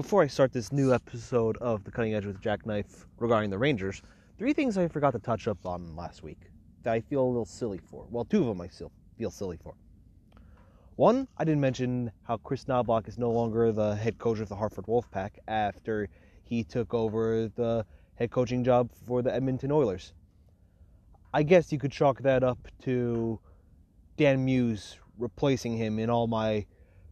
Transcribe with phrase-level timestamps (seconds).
[0.00, 4.00] before I start this new episode of The Cutting Edge with Jackknife regarding the Rangers,
[4.38, 6.38] three things I forgot to touch up on last week
[6.84, 8.06] that I feel a little silly for.
[8.08, 9.74] Well, two of them I still feel silly for.
[10.96, 14.56] One, I didn't mention how Chris Knoblauch is no longer the head coach of the
[14.56, 16.08] Hartford Wolfpack after
[16.44, 20.14] he took over the head coaching job for the Edmonton Oilers.
[21.34, 23.38] I guess you could chalk that up to
[24.16, 26.64] Dan Muse replacing him in all my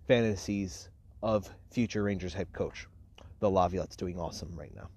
[0.06, 0.88] fantasies
[1.22, 2.86] of future Rangers head coach.
[3.40, 4.88] Though Laviolette's doing awesome right now.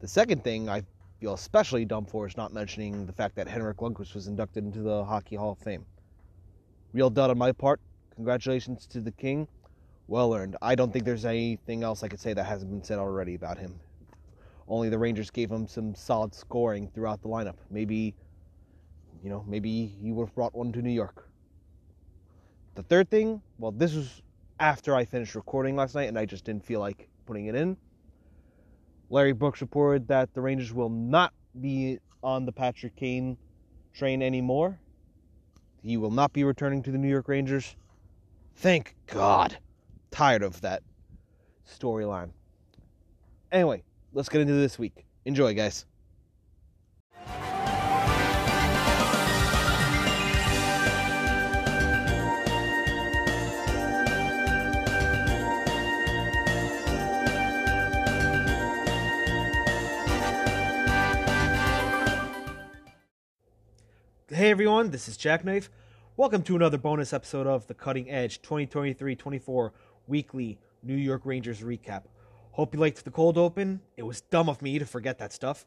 [0.00, 0.82] The second thing I
[1.20, 4.80] feel especially dumb for is not mentioning the fact that Henrik Lundqvist was inducted into
[4.80, 5.84] the Hockey Hall of Fame.
[6.92, 7.80] Real dud on my part.
[8.14, 9.46] Congratulations to the King.
[10.08, 10.56] Well earned.
[10.60, 13.58] I don't think there's anything else I could say that hasn't been said already about
[13.58, 13.78] him.
[14.66, 17.56] Only the Rangers gave him some solid scoring throughout the lineup.
[17.70, 18.14] Maybe,
[19.22, 21.28] you know, maybe he would have brought one to New York.
[22.74, 24.22] The third thing, well, this was
[24.60, 27.76] after I finished recording last night and I just didn't feel like putting it in.
[29.08, 33.36] Larry Brooks reported that the Rangers will not be on the Patrick Kane
[33.94, 34.78] train anymore.
[35.82, 37.74] He will not be returning to the New York Rangers.
[38.56, 39.56] Thank God.
[40.10, 40.82] Tired of that
[41.66, 42.30] storyline.
[43.50, 45.06] Anyway, let's get into this week.
[45.24, 45.86] Enjoy, guys.
[64.40, 65.68] Hey everyone, this is Jackknife.
[66.16, 69.70] Welcome to another bonus episode of the Cutting Edge 2023-24
[70.06, 72.04] weekly New York Rangers recap.
[72.52, 73.82] Hope you liked the cold open.
[73.98, 75.66] It was dumb of me to forget that stuff.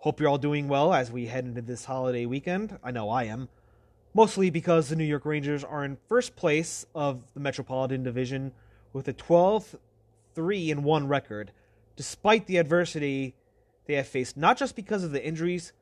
[0.00, 2.78] Hope you're all doing well as we head into this holiday weekend.
[2.84, 3.48] I know I am.
[4.12, 8.52] Mostly because the New York Rangers are in first place of the Metropolitan Division
[8.92, 9.76] with a 12
[10.34, 11.50] 3 and 1 record,
[11.96, 13.36] despite the adversity
[13.86, 15.72] they have faced, not just because of the injuries,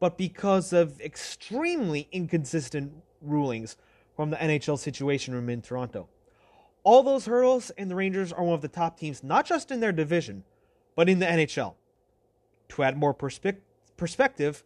[0.00, 3.76] but because of extremely inconsistent rulings
[4.14, 6.08] from the NHL Situation Room in Toronto.
[6.82, 9.80] All those hurdles, and the Rangers are one of the top teams, not just in
[9.80, 10.44] their division,
[10.96, 11.74] but in the NHL.
[12.70, 13.58] To add more perspe-
[13.96, 14.64] perspective,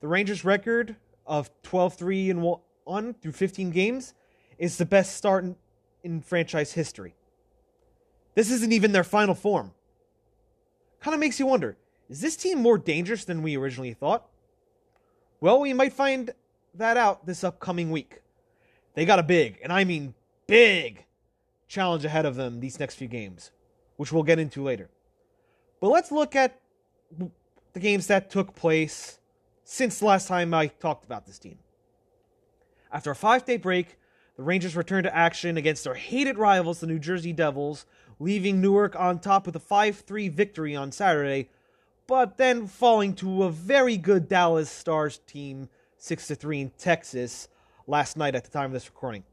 [0.00, 0.96] the Rangers' record
[1.26, 4.14] of 12 3 and 1 through 15 games
[4.58, 5.56] is the best start in,
[6.02, 7.14] in franchise history.
[8.34, 9.72] This isn't even their final form.
[11.00, 11.76] Kind of makes you wonder
[12.08, 14.28] is this team more dangerous than we originally thought?
[15.40, 16.32] Well, we might find
[16.74, 18.20] that out this upcoming week.
[18.94, 20.14] They got a big, and I mean
[20.46, 21.04] big,
[21.68, 23.50] challenge ahead of them these next few games,
[23.96, 24.88] which we'll get into later.
[25.80, 26.60] But let's look at
[27.72, 29.18] the games that took place
[29.64, 31.58] since last time I talked about this team.
[32.90, 33.98] After a five day break,
[34.36, 37.84] the Rangers returned to action against their hated rivals, the New Jersey Devils,
[38.18, 41.50] leaving Newark on top with a 5 3 victory on Saturday
[42.06, 45.68] but then falling to a very good Dallas Stars team
[45.98, 47.48] 6 3 in Texas
[47.86, 49.24] last night at the time of this recording.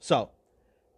[0.00, 0.30] So,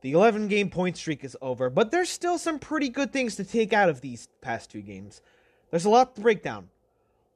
[0.03, 3.45] the 11 game point streak is over, but there's still some pretty good things to
[3.45, 5.21] take out of these past two games.
[5.71, 6.69] There's a lot to break down.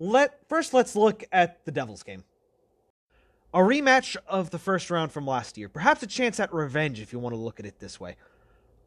[0.00, 2.24] Let first let's look at the Devils game.
[3.52, 7.12] A rematch of the first round from last year, perhaps a chance at revenge if
[7.12, 8.16] you want to look at it this way.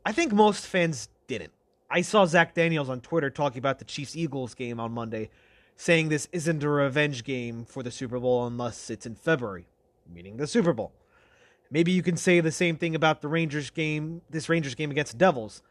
[0.06, 1.54] I think most fans didn't.
[1.90, 5.30] I saw Zach Daniels on Twitter talking about the Chiefs Eagles game on Monday,
[5.78, 9.68] saying this isn't a revenge game for the Super Bowl unless it's in February,
[10.14, 10.92] meaning the Super Bowl.
[11.72, 15.18] Maybe you can say the same thing about the Rangers game, this Rangers game against
[15.18, 15.62] Devils.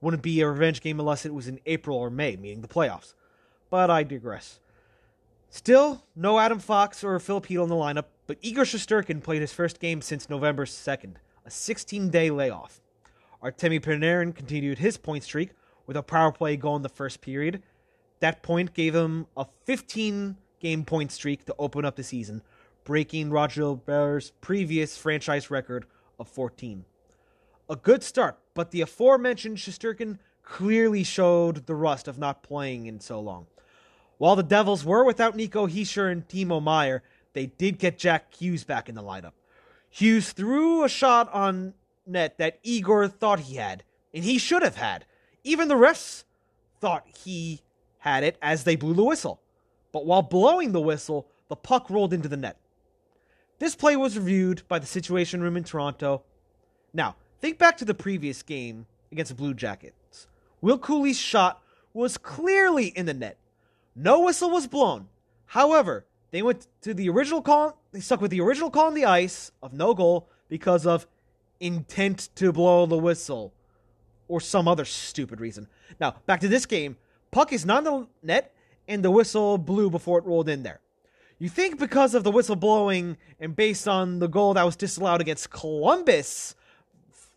[0.00, 3.14] Wouldn't be a revenge game unless it was in April or May, meaning the playoffs.
[3.70, 4.60] But I digress.
[5.50, 9.80] Still, no Adam Fox or Filipino in the lineup, but Igor Shesterkin played his first
[9.80, 11.14] game since November 2nd,
[11.44, 12.80] a 16 day layoff.
[13.42, 15.50] Artemi Panarin continued his point streak,
[15.86, 17.62] with a power play goal in the first period.
[18.20, 22.42] That point gave him a 15 game point streak to open up the season,
[22.84, 25.86] breaking Roger Bear's previous franchise record
[26.18, 26.84] of 14.
[27.68, 33.00] A good start, but the aforementioned Shesterkin clearly showed the rust of not playing in
[33.00, 33.46] so long.
[34.18, 37.02] While the Devils were without Nico Hischier and Timo Meier,
[37.32, 39.32] they did get Jack Hughes back in the lineup.
[39.90, 41.74] Hughes threw a shot on
[42.06, 43.82] net that Igor thought he had,
[44.12, 45.04] and he should have had.
[45.44, 46.24] Even the refs
[46.80, 47.60] thought he
[47.98, 49.40] had it as they blew the whistle.
[49.92, 52.58] But while blowing the whistle, the puck rolled into the net.
[53.58, 56.22] This play was reviewed by the Situation Room in Toronto.
[56.92, 60.26] Now, think back to the previous game against the Blue Jackets.
[60.60, 61.62] Will Cuylle's shot
[61.92, 63.38] was clearly in the net.
[63.94, 65.08] No whistle was blown.
[65.46, 67.78] However, they went to the original call.
[67.92, 71.06] They stuck with the original call on the ice of no goal because of
[71.60, 73.52] intent to blow the whistle
[74.28, 75.68] or some other stupid reason.
[76.00, 76.96] Now, back to this game.
[77.30, 78.54] Puck is not in the net,
[78.86, 80.80] and the whistle blew before it rolled in there.
[81.38, 85.20] You think because of the whistle blowing and based on the goal that was disallowed
[85.20, 86.54] against Columbus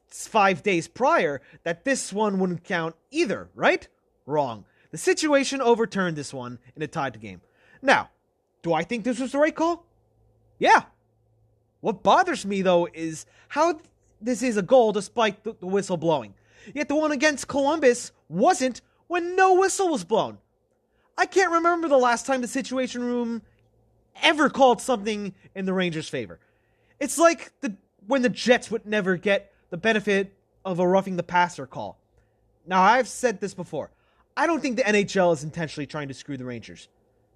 [0.07, 3.87] five days prior that this one wouldn't count either, right?
[4.25, 4.65] Wrong.
[4.91, 7.41] The situation overturned this one and it tied the game.
[7.81, 8.09] Now,
[8.61, 9.85] do I think this was the right call?
[10.59, 10.83] Yeah.
[11.81, 13.79] What bothers me though is how
[14.21, 16.33] this is a goal despite the whistle blowing.
[16.73, 20.37] Yet the one against Columbus wasn't when no whistle was blown.
[21.17, 23.41] I can't remember the last time the Situation Room
[24.21, 26.39] ever called something in the Rangers' favor.
[26.99, 27.75] It's like the
[28.05, 30.33] when the Jets would never get the benefit
[30.63, 31.99] of a roughing the passer call.
[32.65, 33.91] Now, I've said this before.
[34.35, 36.89] I don't think the NHL is intentionally trying to screw the Rangers.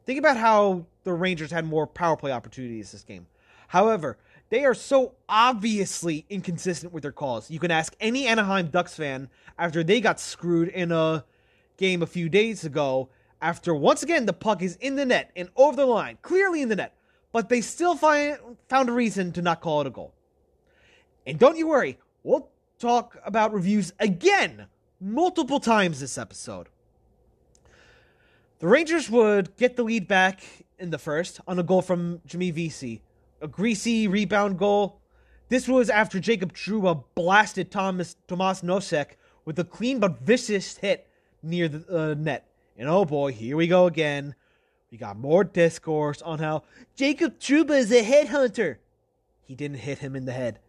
[0.06, 3.28] Think about how the Rangers had more power play opportunities this game.
[3.68, 4.18] However,
[4.52, 7.50] they are so obviously inconsistent with their calls.
[7.50, 11.24] You can ask any Anaheim Ducks fan after they got screwed in a
[11.78, 13.10] game a few days ago,
[13.42, 16.68] after once again the puck is in the net and over the line, clearly in
[16.68, 16.94] the net,
[17.32, 18.38] but they still find,
[18.68, 20.14] found a reason to not call it a goal.
[21.26, 24.68] And don't you worry, we'll talk about reviews again
[25.00, 26.68] multiple times this episode.
[28.60, 30.44] The Rangers would get the lead back
[30.78, 33.02] in the first on a goal from Jimmy Vesey
[33.42, 35.02] a greasy rebound goal.
[35.50, 41.08] This was after Jacob Trouba blasted Thomas Tomas Nosek with a clean but vicious hit
[41.44, 42.48] near the uh, net.
[42.78, 44.36] And oh boy, here we go again.
[44.92, 46.64] We got more discourse on how
[46.96, 48.78] Jacob Trouba is a headhunter.
[49.46, 50.60] He didn't hit him in the head.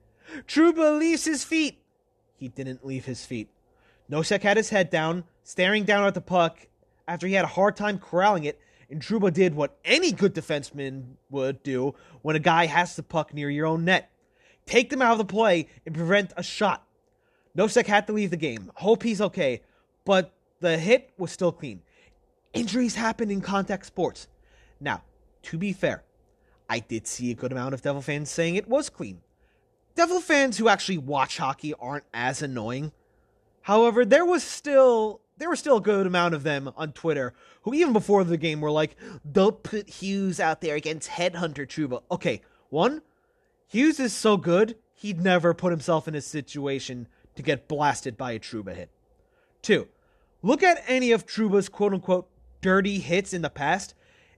[0.47, 1.83] Trouba leaves his feet.
[2.37, 3.51] He didn't leave his feet.
[4.11, 6.67] Nosek had his head down, staring down at the puck
[7.07, 8.61] after he had a hard time corralling it
[8.93, 13.35] and Trouba did what any good defenseman would do when a guy has the puck
[13.35, 14.12] near your own net
[14.67, 16.87] take them out of the play and prevent a shot.
[17.56, 18.71] Nosek had to leave the game.
[18.77, 19.62] Hope he's okay,
[20.05, 21.83] but the hit was still clean.
[22.53, 24.29] Injuries happen in contact sports.
[24.81, 25.03] Now,
[25.45, 26.05] to be fair,
[26.69, 29.21] I did see a good amount of Devil fans saying it was clean.
[29.95, 32.93] Devil fans who actually watch hockey aren't as annoying.
[33.62, 37.75] However, there was still there were still a good amount of them on Twitter who,
[37.75, 38.96] even before the game, were like,
[39.31, 42.02] don't put Hughes out there against Headhunter Trouba.
[42.11, 43.02] Okay, one,
[43.67, 48.32] Hughes is so good, he'd never put himself in a situation to get blasted by
[48.32, 48.90] a Trouba hit.
[49.62, 49.88] Two,
[50.43, 52.28] look at any of Trouba's quote unquote
[52.61, 53.94] dirty hits in the past,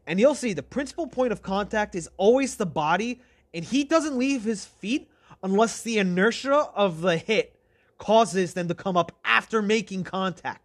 [0.06, 3.20] and you'll see the principal point of contact is always the body,
[3.52, 5.10] and he doesn't leave his feet
[5.42, 7.58] unless the inertia of the hit
[7.98, 10.63] causes them to come up after making contact.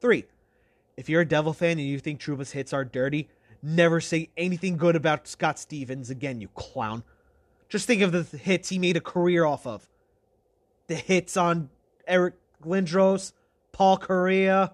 [0.00, 0.24] Three,
[0.96, 3.28] if you're a Devil fan and you think Trouba's hits are dirty,
[3.62, 7.02] never say anything good about Scott Stevens again, you clown.
[7.68, 9.88] Just think of the hits he made a career off of.
[10.86, 11.70] The hits on
[12.06, 12.34] Eric
[12.64, 13.32] Lindros,
[13.72, 14.72] Paul Kariya.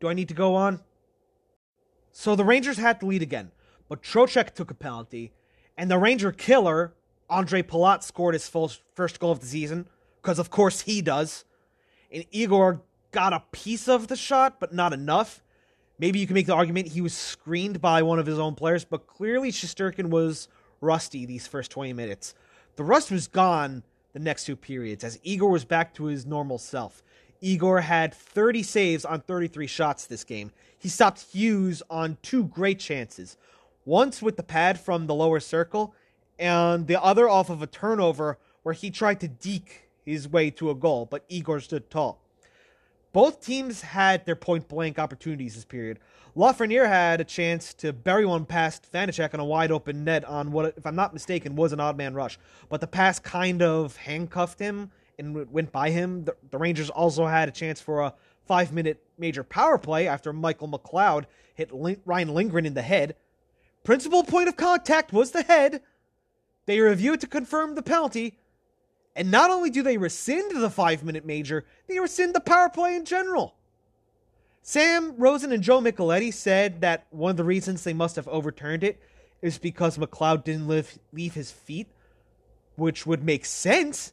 [0.00, 0.80] Do I need to go on?
[2.12, 3.50] So the Rangers had to lead again,
[3.88, 5.32] but Trocheck took a penalty,
[5.76, 6.94] and the Ranger killer,
[7.30, 9.88] Ondrej Palat, scored his first goal of the season,
[10.22, 11.44] because of course he does.
[12.12, 15.42] And Igor got a piece of the shot, but not enough.
[15.98, 18.84] Maybe you can make the argument he was screened by one of his own players,
[18.84, 20.48] but clearly Shesterkin was
[20.80, 22.34] rusty these first 20 minutes.
[22.76, 26.58] The rust was gone the next two periods as Igor was back to his normal
[26.58, 27.02] self.
[27.42, 30.50] Igor had 30 saves on 33 shots this game.
[30.78, 33.36] He stopped Hughes on two great chances.
[33.84, 35.94] Once with the pad from the lower circle,
[36.38, 40.70] and the other off of a turnover where he tried to deke his way to
[40.70, 42.19] a goal, but Igor stood tall.
[43.12, 45.98] Both teams had their point blank opportunities this period.
[46.36, 50.52] Lafreniere had a chance to bury one past Vanecek on a wide open net on
[50.52, 52.38] what, if I'm not mistaken, was an odd man rush.
[52.68, 56.24] But the pass kind of handcuffed him and went by him.
[56.24, 58.14] The, the Rangers also had a chance for a
[58.46, 61.24] five minute major power play after Michael McLeod
[61.54, 63.16] hit Lin- Ryan Lindgren in the head.
[63.82, 65.82] Principal point of contact was the head.
[66.66, 68.38] They reviewed to confirm the penalty,
[69.16, 72.94] and not only do they rescind the five minute major, they rescind the power play
[72.94, 73.54] in general.
[74.62, 78.84] Sam Rosen and Joe Micheletti said that one of the reasons they must have overturned
[78.84, 79.00] it
[79.42, 81.88] is because McLeod didn't live, leave his feet,
[82.76, 84.12] which would make sense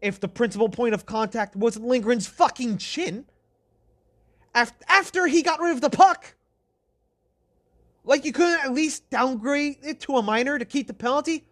[0.00, 3.24] if the principal point of contact wasn't Lindgren's fucking chin.
[4.54, 6.34] After he got rid of the puck.
[8.04, 11.46] Like you couldn't at least downgrade it to a minor to keep the penalty?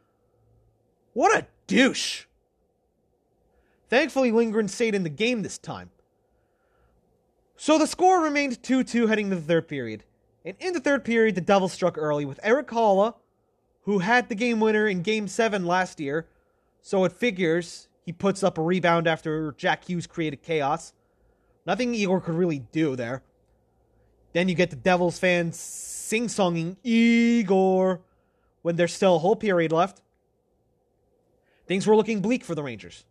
[1.13, 2.25] What a douche.
[3.89, 5.91] Thankfully, Lindgren stayed in the game this time.
[7.57, 10.05] So the score remained 2 2 heading to the third period.
[10.45, 13.15] And in the third period, the Devils struck early with Eric Haula,
[13.83, 16.27] who had the game winner in Game 7 last year.
[16.83, 20.93] So it figures he puts up a rebound after Jack Hughes created chaos.
[21.67, 23.23] Nothing Igor could really do there.
[24.35, 28.03] Then you get the Devils fans sing songing Igor
[28.63, 30.03] when there's still a whole period left.
[31.67, 33.05] Things were looking bleak for the Rangers.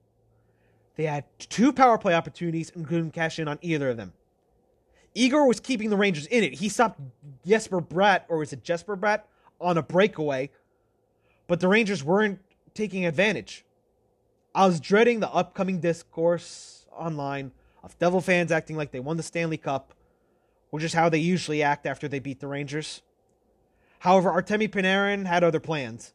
[0.95, 4.13] They had two power play opportunities and couldn't cash in on either of them.
[5.15, 6.55] Igor was keeping the Rangers in it.
[6.55, 6.99] He stopped
[7.45, 9.21] Jesper Bratt, or was it Jesper Bratt,
[9.61, 10.49] on a breakaway,
[11.47, 12.39] but the Rangers weren't
[12.73, 13.63] taking advantage.
[14.55, 17.51] I was dreading the upcoming discourse online
[17.83, 19.93] of Devil fans acting like they won the Stanley Cup,
[20.69, 23.01] which is how they usually act after they beat the Rangers.
[23.99, 26.13] However, Artemi Panarin had other plans.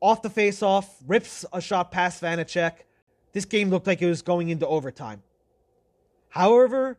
[0.00, 2.85] Off the face-off, rips a shot past Vanecek.
[3.36, 5.22] This game looked like it was going into overtime.
[6.30, 6.96] However,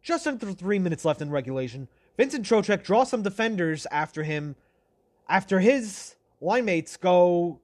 [0.00, 4.56] just under three minutes left in regulation, Vincent Trocheck draws some defenders after him
[5.28, 7.60] after his line mates go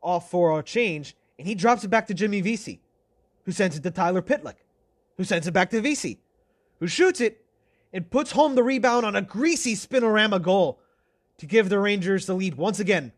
[0.00, 2.80] off for a change, and he drops it back to Jimmy Vesey,
[3.44, 4.64] who sends it to Tyler Pitlick,
[5.18, 6.20] who sends it back to Vesey,
[6.80, 7.44] who shoots it
[7.92, 10.80] and puts home the rebound on a greasy spinorama goal
[11.36, 13.12] to give the Rangers the lead once again.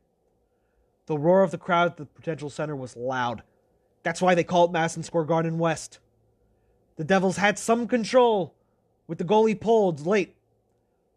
[1.06, 3.45] The roar of the crowd at the Prudential Center was loud.
[4.06, 5.98] That's why they call it Madison Square Garden West.
[6.94, 8.54] The Devils had some control
[9.08, 10.36] with the goalie pulled late,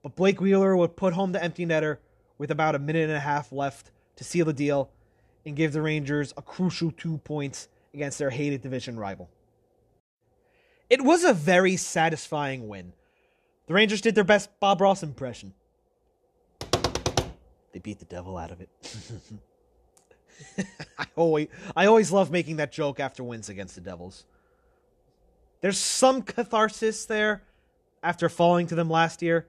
[0.02, 1.98] but Blake Wheeler would put home the empty netter
[2.40, 4.90] with about a minute and a half left to seal the deal
[5.46, 9.30] and give the Rangers a crucial two points against their hated division rival.
[10.90, 12.94] It was a very satisfying win.
[13.68, 15.54] The Rangers did their best Bob Ross impression.
[17.72, 18.70] They beat the devil out of it.
[20.98, 24.26] I always I always love making that joke after wins against the Devils.
[25.62, 27.44] There's some catharsis there
[28.02, 29.48] after falling to them last year.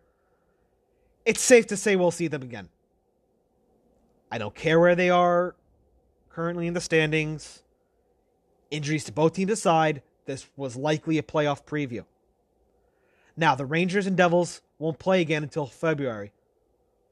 [1.25, 2.68] It's safe to say we'll see them again.
[4.30, 5.54] I don't care where they are
[6.30, 7.62] currently in the standings.
[8.70, 12.04] Injuries to both teams aside, this was likely a playoff preview.
[13.37, 16.32] Now, the Rangers and Devils won't play again until February.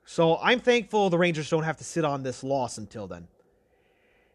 [0.05, 3.29] So I'm thankful the Rangers don't have to sit on this loss until then.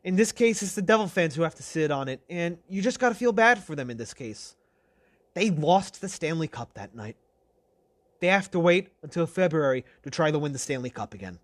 [0.04, 2.82] In this case, it's the Devil fans who have to sit on it, and you
[2.82, 4.56] just got to feel bad for them in this case.
[5.34, 7.16] They lost the Stanley Cup that night.
[8.20, 11.40] They have to wait until February to try to win the Stanley Cup again.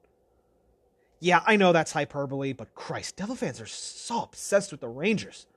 [1.20, 5.48] Yeah, I know that's hyperbole, but Christ, Devil fans are so obsessed with the Rangers.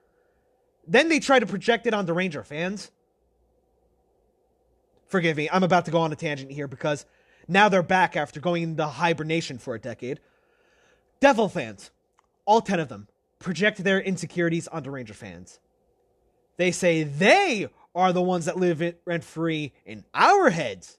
[0.87, 2.91] Then they try to project it onto Ranger fans.
[5.07, 7.05] Forgive me, I'm about to go on a tangent here because
[7.47, 10.21] now they're back after going into hibernation for a decade.
[11.21, 11.91] Devil fans,
[12.45, 13.09] all 10 of them,
[13.39, 15.61] project their insecurities onto Ranger fans.
[16.57, 20.99] They say they are the ones that live rent free in our heads.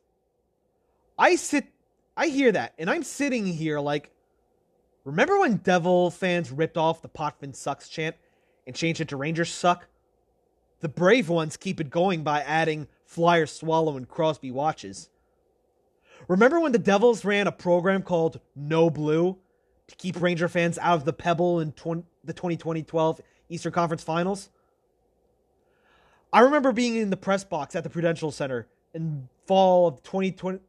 [1.17, 1.67] I sit,
[2.17, 4.11] I hear that, and I'm sitting here like,
[5.03, 8.15] remember when Devil fans ripped off the Potvin sucks chant
[8.65, 9.87] and changed it to Rangers suck?
[10.81, 15.09] The brave ones keep it going by adding Flyers swallow and Crosby watches.
[16.27, 19.37] Remember when the Devils ran a program called No Blue
[19.93, 24.49] to keep Ranger fans out of the Pebble in 20, the 2012 Eastern Conference Finals?
[26.31, 30.59] I remember being in the press box at the Prudential Center in fall of 2020,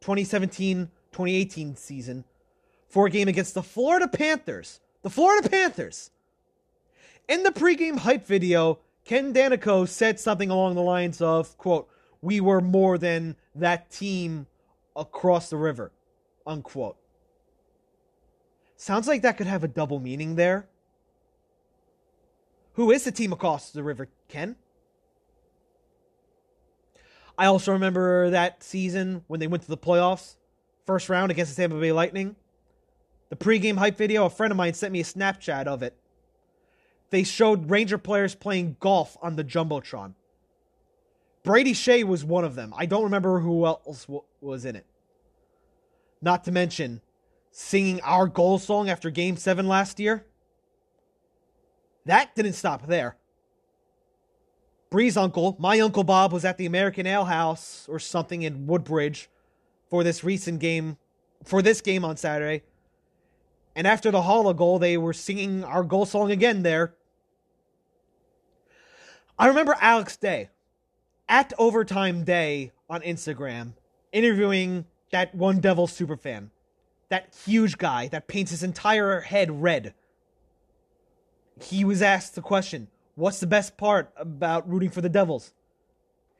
[0.00, 2.24] 2017 2018 season
[2.88, 4.80] for a game against the Florida Panthers.
[5.02, 6.10] The Florida Panthers!
[7.28, 11.88] In the pregame hype video, Ken Daneyko said something along the lines of, quote,
[12.20, 14.46] we were more than that team
[14.96, 15.92] across the river,
[16.46, 16.96] unquote.
[18.82, 20.66] Sounds like that could have a double meaning there.
[22.72, 24.56] Who is the team across the river, Ken?
[27.38, 30.34] I also remember that season when they went to the playoffs,
[30.84, 32.34] first round against the Tampa Bay Lightning.
[33.28, 35.96] The pregame hype video, a friend of mine sent me a Snapchat of it.
[37.10, 40.14] They showed Ranger players playing golf on the Jumbotron.
[41.44, 42.74] Brady Skjei was one of them.
[42.76, 44.08] I don't remember who else
[44.40, 44.86] was in it.
[46.20, 47.00] Not to mention
[47.52, 50.26] singing our goal song after game seven last year.
[52.06, 53.16] That didn't stop there.
[54.90, 59.30] Bree's uncle, my Uncle Bob, was at the American Ale House or something in Woodbridge
[59.88, 60.96] for this recent game,
[61.44, 62.64] for this game on Saturday.
[63.76, 66.94] And after the Haula goal, they were singing our goal song again there.
[69.38, 70.50] I remember Alex Day
[71.28, 73.72] at Overtime Day on Instagram
[74.12, 76.50] interviewing that one Devil superfan.
[77.12, 79.92] That huge guy that paints his entire head red.
[81.60, 85.52] He was asked the question, What's the best part about rooting for the Devils?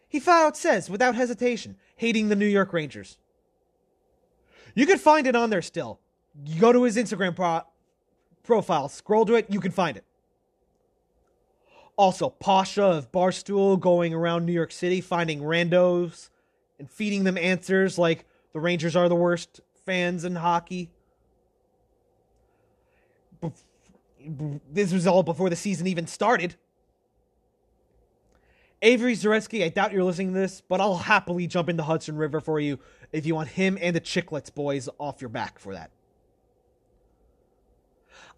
[0.08, 3.18] He flat out says, without hesitation, hating the New York Rangers.
[4.74, 6.00] You can find it on there still.
[6.46, 7.66] You go to his Instagram pro-
[8.42, 10.06] profile, scroll to it, you can find it.
[11.98, 16.30] Also, Pasha of Barstool going around New York City finding randos
[16.78, 18.24] and feeding them answers like
[18.54, 20.90] the Rangers are the worst fans in hockey.
[24.70, 26.56] This was all before the season even started.
[28.80, 32.40] Avery Zaretsky, I doubt you're listening to this, but I'll happily jump into Hudson River
[32.40, 32.80] for you
[33.12, 35.90] if you want him and the Chicklets boys off your back for that.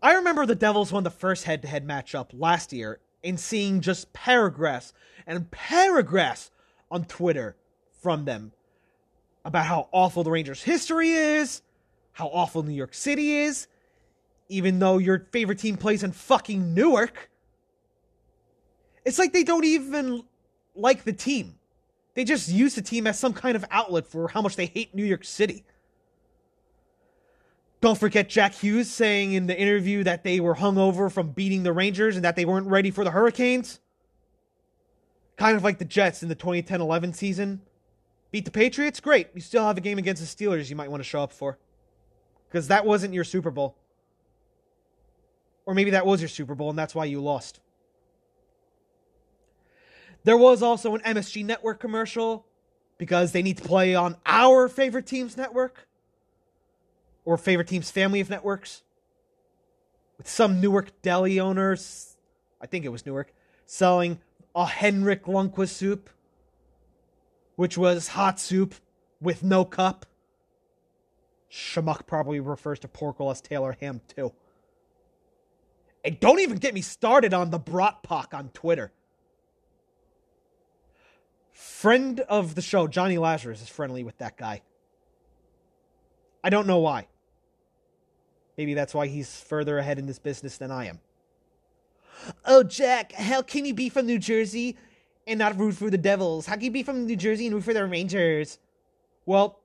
[0.03, 3.81] I remember the Devils won the first head to head matchup last year and seeing
[3.81, 4.93] just paragraphs
[5.27, 6.51] and paragraphs
[6.91, 7.57] on Twitter
[8.03, 8.53] from them
[9.45, 11.63] about how awful the Rangers' history is,
[12.13, 13.67] how awful New York City is,
[14.49, 17.31] even though your favorite team plays in fucking Newark.
[19.05, 20.25] It's like they don't even
[20.75, 21.57] like the team.
[22.15, 24.95] They just use the team as some kind of outlet for how much they hate
[24.95, 25.65] New York City.
[27.81, 31.73] Don't forget Jack Hughes saying in the interview that they were hungover from beating the
[31.73, 33.81] Rangers and that they weren't ready for the Hurricanes.
[35.37, 37.61] Kind of like the Jets in the 2010 11 season.
[38.35, 38.99] Beat the Patriots?
[38.99, 39.29] Great.
[39.33, 41.57] You still have a game against the Steelers you might want to show up for.
[42.49, 43.77] Because that wasn't your Super Bowl.
[45.67, 47.61] Or maybe that was your Super Bowl and that's why you lost.
[50.25, 52.45] There was also an MSG Network commercial
[52.99, 55.87] because they need to play on our favorite team's network
[57.25, 58.83] or favorite team's family of networks
[60.19, 62.17] with some Newark deli owners,
[62.61, 63.33] I think it was Newark,
[63.65, 64.19] selling
[64.57, 66.11] a Henrik Lundqvist soup,
[67.57, 68.75] which was hot soup
[69.21, 70.07] with no cup.
[71.51, 74.33] Schmuck probably refers to pork roll Taylor ham too.
[76.05, 78.93] And don't even get me started on the Bratpak on Twitter.
[81.53, 84.63] Friend of the show, Johnny Lazarus, is friendly with that guy.
[86.43, 87.07] I don't know why.
[88.59, 91.01] Maybe that's why he's further ahead in this business than I am.
[92.45, 94.77] Oh, Jack, how can you be from New Jersey
[95.27, 96.47] and not root for the Devils?
[96.47, 98.59] How can you be from New Jersey and root for the Rangers?
[99.27, 99.61] Well,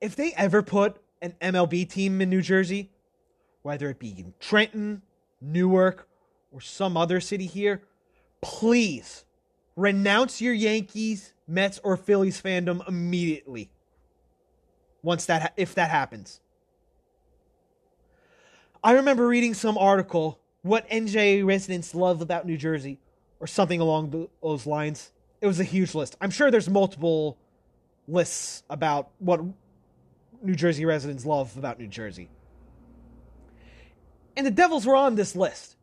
[0.00, 2.90] if they ever put an MLB team in New Jersey,
[3.62, 5.02] whether it be in Trenton,
[5.40, 6.08] Newark,
[6.52, 7.82] or some other city here,
[8.40, 9.24] please
[9.76, 13.70] renounce your Yankees, Mets, or Phillies fandom immediately.
[15.02, 16.40] Once that, ha- if that happens.
[18.82, 22.98] I remember reading some article, what NJ residents love about New Jersey,
[23.44, 25.12] or something along those lines.
[25.42, 26.16] It was a huge list.
[26.18, 27.36] I'm sure there's multiple
[28.08, 29.42] lists about what
[30.42, 32.30] New Jersey residents love about New Jersey.
[34.34, 35.76] And the Devils were on this list.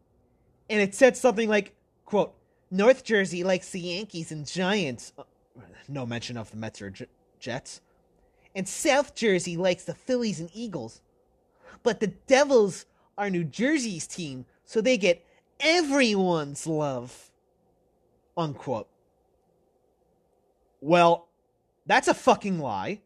[0.71, 2.33] And it said something like, quote,
[2.71, 5.13] North Jersey likes the Yankees and Giants.
[5.15, 5.21] Uh,
[5.87, 6.91] no mention of the Mets or
[7.39, 7.81] Jets.
[8.55, 10.99] And South Jersey likes the Phillies and Eagles.
[11.83, 12.87] But the Devils
[13.19, 15.23] are New Jersey's team, so they get
[15.59, 17.30] everyone's love.
[18.37, 18.87] Unquote.
[20.79, 21.27] Well,
[21.85, 23.01] that's a fucking lie.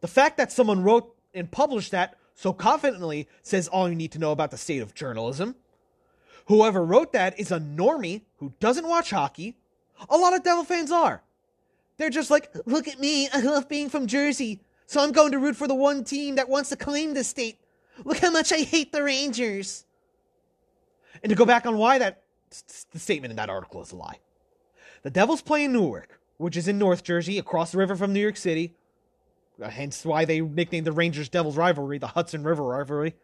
[0.00, 4.18] The fact that someone wrote and published that so confidently says all you need to
[4.18, 5.56] know about the state of journalism.
[6.46, 9.56] Whoever wrote that is a normie who doesn't watch hockey.
[10.08, 11.22] A lot of Devil fans are.
[11.96, 15.38] They're just like, look at me, I love being from Jersey, so I'm going to
[15.38, 17.58] root for the one team that wants to claim the state.
[18.04, 19.86] Look how much I hate the Rangers.
[21.22, 22.24] And to go back on why that
[22.90, 24.18] the statement in that article is a lie.
[25.04, 28.20] The Devils play in Newark, which is in North Jersey, across the river from New
[28.20, 28.74] York City.
[29.62, 33.14] Uh, hence why they nicknamed the Rangers Devils rivalry the Hudson River rivalry.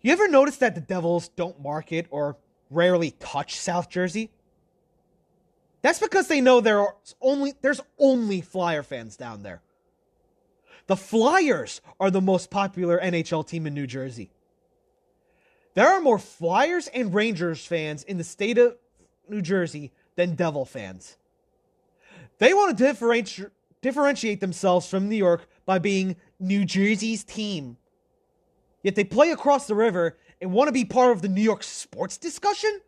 [0.00, 2.38] You ever notice that the Devils don't market or
[2.70, 4.30] rarely touch South Jersey?
[5.82, 9.62] That's because they know there are only there's only Flyer fans down there.
[10.86, 14.30] The Flyers are the most popular NHL team in New Jersey.
[15.74, 18.76] There are more Flyers and Rangers fans in the state of
[19.28, 21.16] New Jersey than Devil fans.
[22.38, 23.50] They want to differenti-
[23.80, 27.76] differentiate themselves from New York by being New Jersey's team.
[28.82, 31.62] Yet they play across the river and want to be part of the New York
[31.62, 32.80] sports discussion?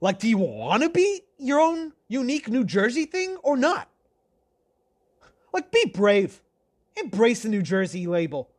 [0.00, 3.88] Like, do you want to be your own unique New Jersey thing or not?
[5.52, 6.42] Like, be brave.
[6.96, 8.50] Embrace the New Jersey label.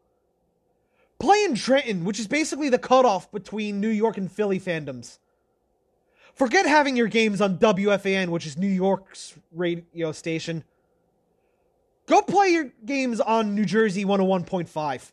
[1.20, 5.20] Play in Trenton, which is basically the cutoff between New York and Philly fandoms.
[6.38, 10.64] Forget having your games on WFAN, which is New York's radio station.
[12.06, 15.12] Go play your games on New Jersey 101.5.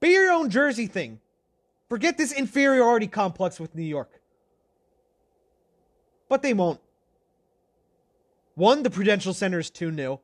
[0.00, 1.20] Be your own Jersey thing.
[1.90, 4.22] Forget this inferiority complex with New York.
[6.30, 6.80] But they won't.
[8.54, 10.20] One, the Prudential Center is too new.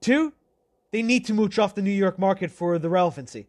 [0.00, 0.32] Two,
[0.92, 3.48] they need to mooch off the New York market for the relevancy.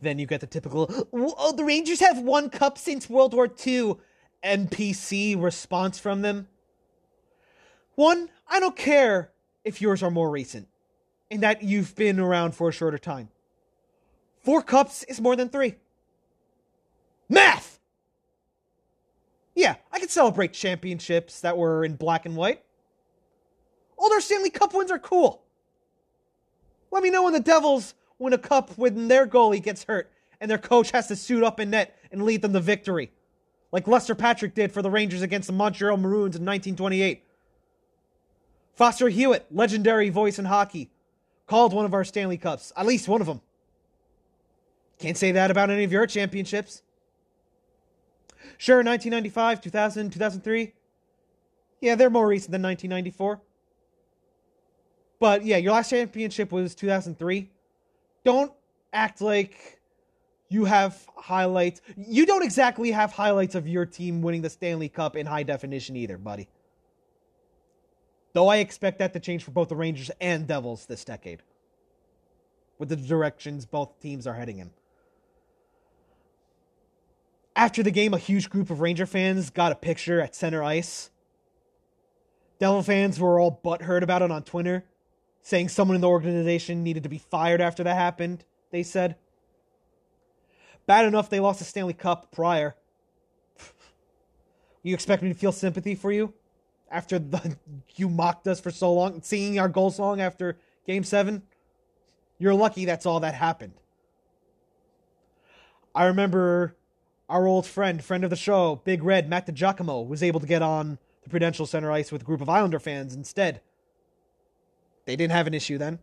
[0.00, 3.96] Then you get the typical, oh, the Rangers have one cup since World War II
[4.42, 6.48] NPC response from them.
[7.94, 9.30] One, I don't care
[9.64, 10.68] if yours are more recent,
[11.30, 13.28] in that you've been around for a shorter time.
[14.42, 15.76] Four cups is more than three.
[17.28, 17.78] Math!
[19.54, 22.64] Yeah, I can celebrate championships that were in black and white.
[24.14, 25.42] Their Stanley Cup wins are cool.
[26.92, 30.50] Let me know when the Devils win a cup when their goalie gets hurt and
[30.50, 33.10] their coach has to suit up in net and lead them to victory,
[33.72, 37.24] like Lester Patrick did for the Rangers against the Montreal Maroons in 1928.
[38.74, 40.90] Foster Hewitt, legendary voice in hockey,
[41.46, 43.40] called one of our Stanley Cups, at least one of them.
[44.98, 46.82] Can't say that about any of your championships.
[48.58, 50.72] Sure, 1995, 2000, 2003.
[51.80, 53.40] Yeah, they're more recent than 1994.
[55.20, 57.50] But yeah, your last championship was 2003.
[58.24, 58.52] Don't
[58.92, 59.80] act like
[60.48, 61.80] you have highlights.
[61.96, 65.96] You don't exactly have highlights of your team winning the Stanley Cup in high definition
[65.96, 66.48] either, buddy.
[68.32, 71.42] Though I expect that to change for both the Rangers and Devils this decade,
[72.78, 74.70] with the directions both teams are heading in.
[77.56, 81.10] After the game, a huge group of Ranger fans got a picture at center ice.
[82.58, 84.84] Devil fans were all butthurt about it on Twitter,
[85.44, 89.14] saying someone in the organization needed to be fired after that happened, they said.
[90.86, 92.74] Bad enough they lost the Stanley Cup prior.
[94.82, 96.34] You expect me to feel sympathy for you?
[96.94, 97.56] after the,
[97.96, 101.42] you mocked us for so long, singing our goal song after game seven.
[102.38, 103.74] You're lucky that's all that happened.
[105.94, 106.76] I remember
[107.28, 110.62] our old friend, friend of the show, Big Red, Matt DiGiacomo, was able to get
[110.62, 113.60] on the Prudential Center ice with a group of Islander fans instead.
[115.04, 115.98] They didn't have an issue then.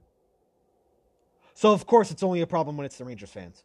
[1.53, 3.63] So, of course, it's only a problem when it's the Rangers fans.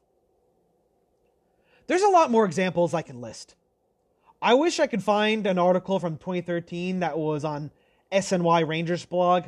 [1.87, 3.55] There's a lot more examples I can list.
[4.43, 7.71] I wish I could find an article from 2013 that was on
[8.13, 9.45] SNY Rangers blog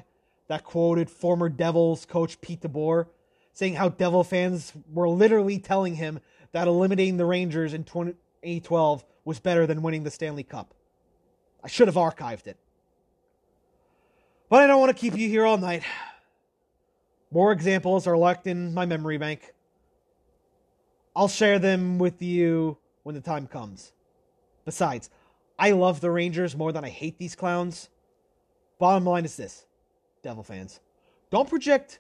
[0.47, 3.07] that quoted former Devils coach Pete DeBoer
[3.53, 6.21] saying how Devil fans were literally telling him
[6.53, 10.75] that eliminating the Rangers in 2012 was better than winning the Stanley Cup.
[11.63, 12.57] I should have archived it.
[14.49, 15.83] But I don't want to keep you here all night.
[17.31, 19.53] More examples are locked in my memory bank.
[21.15, 23.93] I'll share them with you when the time comes.
[24.65, 25.11] Besides,
[25.59, 27.91] I love the Rangers more than I hate these clowns.
[28.79, 29.67] Bottom line is this,
[30.23, 30.81] Devil fans.
[31.31, 31.99] Don't project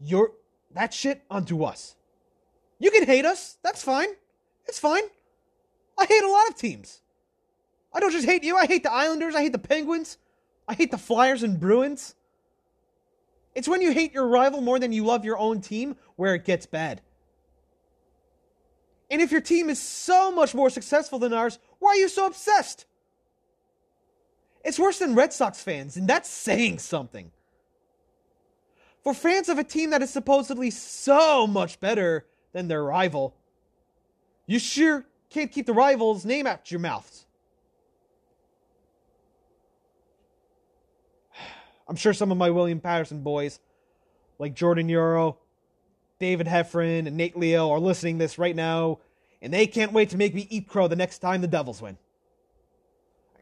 [0.00, 0.32] your
[0.72, 1.96] that shit onto us.
[2.78, 3.56] You can hate us.
[3.62, 4.08] That's fine.
[4.66, 5.02] It's fine.
[5.98, 7.00] I hate a lot of teams.
[7.92, 8.56] I don't just hate you.
[8.56, 9.34] I hate the Islanders.
[9.34, 10.18] I hate the Penguins.
[10.70, 12.14] I hate the Flyers and Bruins.
[13.56, 16.44] It's when you hate your rival more than you love your own team where it
[16.44, 17.02] gets bad.
[19.10, 22.24] And if your team is so much more successful than ours, why are you so
[22.24, 22.86] obsessed?
[24.64, 27.32] It's worse than Red Sox fans, and that's saying something.
[29.02, 33.34] For fans of a team that is supposedly so much better than their rival,
[34.46, 37.26] you sure can't keep the rival's name out of your mouths.
[41.90, 43.60] I'm sure some of my William Paterson boys,
[44.38, 45.36] like Jordan Euro,
[46.18, 49.00] David Heffron, and Nate Leo, are listening this right now
[49.42, 51.96] and they can't wait to make me eat crow the next time the Devils win.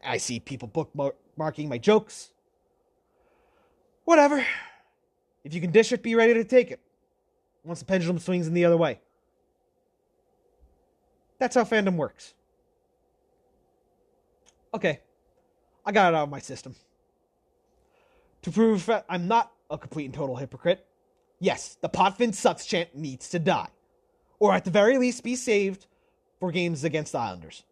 [0.03, 2.31] I see people bookmarking my jokes.
[4.05, 4.45] Whatever.
[5.43, 6.79] If you can dish it, be ready to take it.
[7.63, 8.99] Once the pendulum swings in the other way.
[11.37, 12.33] That's how fandom works.
[14.73, 14.99] Okay,
[15.85, 16.75] I got it out of my system.
[18.43, 20.85] To prove that I'm not a complete and total hypocrite,
[21.39, 23.69] yes, the Potvin sucks chant needs to die.
[24.39, 25.87] Or at the very least be saved
[26.39, 27.63] for games against the Islanders.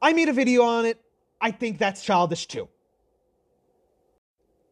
[0.00, 1.00] I made a video on it.
[1.40, 2.68] I think that's childish too.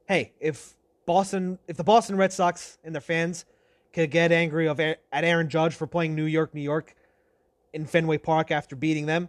[0.06, 0.74] Hey, if
[1.06, 3.44] Boston, if the Boston Red Sox and their fans
[3.92, 6.94] could get angry of, at Aaron Judge for playing New York, New York
[7.72, 9.28] in Fenway Park after beating them,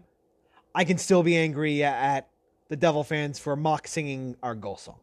[0.76, 2.30] I can still be angry at
[2.70, 5.00] the Devil fans for mock singing our goal song.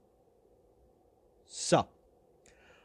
[1.49, 1.89] So,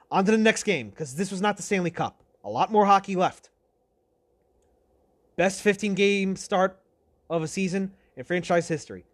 [0.09, 2.23] on to the next game, because this was not the Stanley Cup.
[2.43, 3.49] A lot more hockey left.
[5.35, 6.79] Best 15 game start
[7.29, 9.05] of a season in franchise history.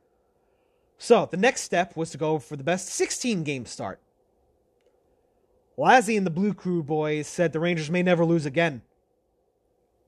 [0.97, 3.99] So the next step was to go for the best 16 game start.
[5.77, 8.81] Lazzy and the Blue Crew boys said the Rangers may never lose again.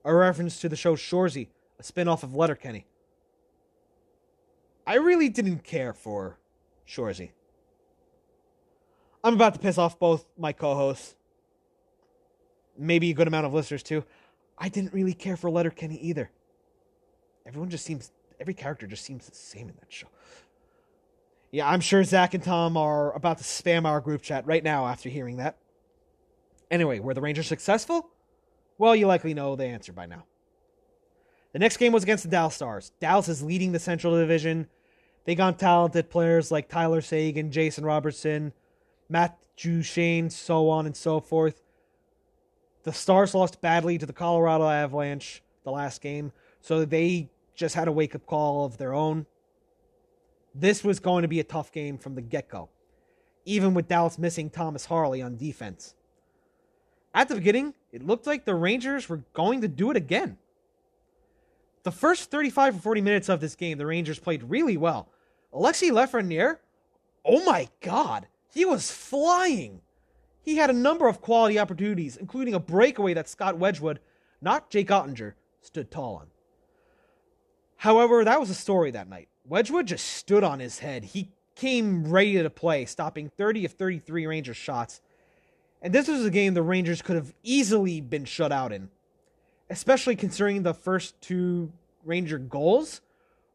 [0.04, 2.84] A reference to the show Shoresy, a spin-off of Letterkenny.
[4.86, 6.38] I really didn't care for
[6.86, 7.30] Shoresy.
[9.24, 11.14] I'm about to piss off both my co-hosts,
[12.76, 14.04] maybe a good amount of listeners too.
[14.58, 16.30] I didn't really care for Letterkenny either.
[17.46, 20.08] Everyone just seems, every character just seems the same in that show.
[21.50, 24.86] Yeah, I'm sure Zach and Tom are about to spam our group chat right now
[24.86, 25.58] after hearing that.
[26.70, 28.08] Anyway, were the Rangers successful?
[28.78, 30.24] Well, you likely know the answer by now.
[31.52, 32.92] The next game was against the Dallas Stars.
[32.98, 34.68] Dallas is leading the Central Division.
[35.24, 38.54] They got talented players like Tyler Seguin, Jason Robertson,
[39.12, 41.62] Matt Duchene, so on and so forth.
[42.84, 47.88] The Stars lost badly to the Colorado Avalanche the last game, so they just had
[47.88, 49.26] a wake up call of their own.
[50.54, 52.70] This was going to be a tough game from the get go,
[53.44, 55.94] even with Dallas missing Thomas Harley on defense.
[57.14, 60.38] At the beginning, it looked like the Rangers were going to do it again.
[61.82, 65.08] The first 35 or 40 minutes of this game, the Rangers played really well.
[65.52, 66.58] Alexi Lafreniere,
[67.24, 69.80] oh my god, he was flying.
[70.42, 74.00] He had a number of quality opportunities, including a breakaway that Scott Wedgewood,
[74.40, 76.26] not Jake Oettinger, stood tall on.
[77.76, 79.28] However, that was a story that night.
[79.46, 81.04] Wedgewood just stood on his head.
[81.04, 85.00] He came ready to play, stopping 30 of 33 Rangers shots.
[85.80, 88.88] And this was a game the Rangers could have easily been shut out in
[89.72, 91.72] especially considering the first two
[92.04, 93.00] Ranger goals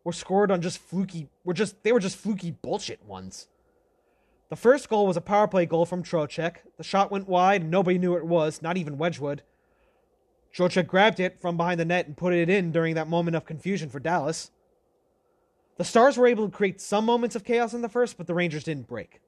[0.04, 3.48] were scored on just fluky were just they were just fluky bullshit ones.
[4.50, 6.58] The first goal was a power play goal from Trocheck.
[6.78, 9.44] The shot went wide and nobody knew it was, not even Wedgewood.
[10.56, 13.46] Trocheck grabbed it from behind the net and put it in during that moment of
[13.46, 14.52] confusion for Dallas.
[15.78, 18.34] The Stars were able to create some moments of chaos in the first, but the
[18.34, 19.22] Rangers didn't break.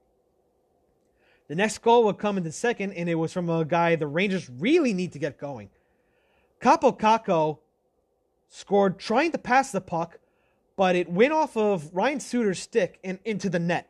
[1.47, 4.07] The next goal would come in the second, and it was from a guy the
[4.07, 5.69] Rangers really need to get going.
[6.61, 7.59] Kaapo Kakko
[8.47, 10.19] scored trying to pass the puck,
[10.75, 13.89] but it went off of Ryan Suter's stick and into the net.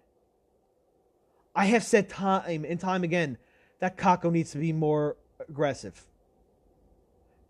[1.56, 3.38] I have said time and time again
[3.80, 6.06] that Kakko needs to be more aggressive.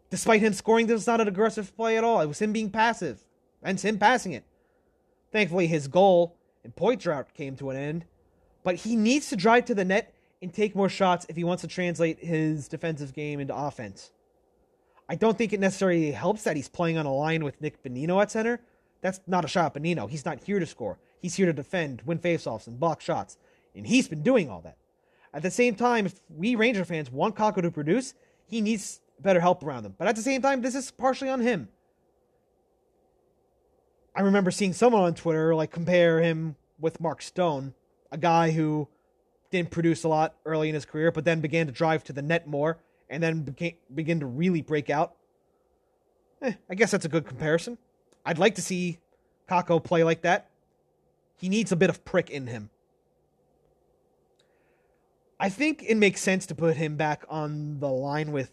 [0.10, 2.22] Despite him scoring, this was not an aggressive play at all.
[2.22, 3.24] It was him being passive,
[3.62, 4.44] and him passing it.
[5.32, 8.06] Thankfully, his goal and point drought came to an end,
[8.64, 11.62] but he needs to drive to the net and take more shots if he wants
[11.62, 14.12] to translate his defensive game into offense.
[15.08, 18.22] I don't think it necessarily helps that he's playing on a line with Nick Bonino
[18.22, 18.62] at center.
[19.02, 20.10] That's not a shot at Bonino.
[20.10, 21.00] He's not here to score.
[21.20, 23.38] He's here to defend, win faceoffs, and block shots.
[23.76, 24.78] And he's been doing all that.
[25.34, 28.14] At the same time, if we Ranger fans want Kakko to produce,
[28.48, 29.96] he needs better help around him.
[29.98, 31.70] But at the same time, this is partially on him.
[34.16, 37.74] I remember seeing someone on Twitter like compare him with Mark Stone,
[38.12, 38.88] a guy who
[39.52, 42.22] didn't produce a lot early in his career, but then began to drive to the
[42.22, 42.80] net more
[43.10, 45.16] and then became, begin to really break out.
[46.42, 47.78] Eh, I guess that's a good comparison.
[48.26, 49.00] I'd like to see
[49.50, 50.50] Kakko play like that.
[51.38, 52.70] He needs a bit of prick in him.
[55.40, 58.52] I think it makes sense to put him back on the line with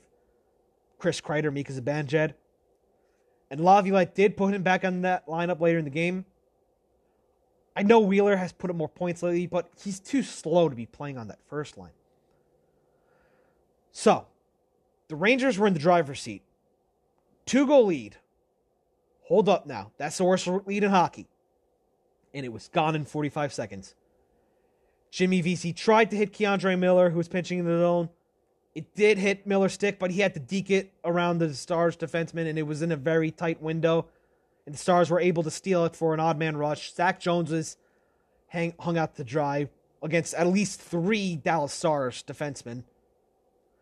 [0.99, 2.35] Chris Kreider, Mika Zibanejad.
[3.51, 6.25] And Laviolette did put him back on that lineup later in the game.
[7.77, 10.87] I know Wheeler has put up more points lately, but he's too slow to be
[10.87, 11.92] playing on that first line.
[13.92, 14.27] So,
[15.09, 16.42] the Rangers were in the driver's seat.
[17.44, 18.16] Two goal lead.
[19.25, 19.92] Hold up now.
[19.99, 21.29] That's the worst lead in hockey.
[22.33, 23.94] And it was gone in 45 seconds.
[25.11, 28.11] Jimmy Vesey tried to hit K'Andre Miller, who was pinching in the zone.
[28.75, 32.47] It did hit Miller's stick, but he had to deke it around the Stars defenseman,
[32.47, 34.07] and it was in a very tight window.
[34.66, 36.92] And the Stars were able to steal it for an odd man rush.
[36.92, 37.77] Zach Jones
[38.49, 39.69] hang, hung out to dry
[40.03, 42.85] against at least three Dallas Stars defensemen.